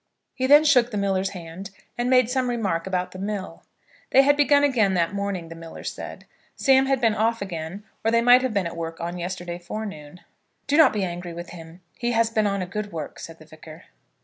[0.33, 3.61] He then shook the miller's hand, and made some remark about the mill.
[4.09, 6.25] They had begun again that morning, the miller said.
[6.55, 10.21] Sam had been off again, or they might have been at work on yesterday forenoon.
[10.65, 13.45] "Do not be angry with him; he has been on a good work," said the
[13.45, 13.83] Vicar.